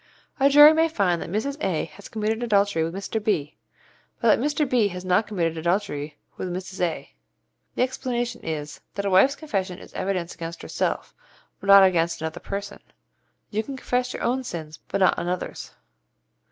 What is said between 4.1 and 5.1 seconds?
but that Mr. B. has